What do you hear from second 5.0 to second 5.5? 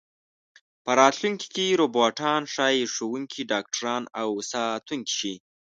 شي.